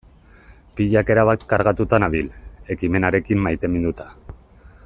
[0.79, 2.33] Pilak erabat kargatuta nabil,
[2.77, 4.13] ekimenarekin maiteminduta.